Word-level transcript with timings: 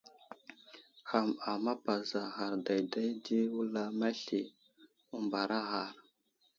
Ham 1.09 1.27
amapazaghar 1.51 2.53
dayday 2.65 3.11
di 3.25 3.37
wulam 3.53 3.91
masli 3.99 4.41
məmbaraghar. 5.09 5.93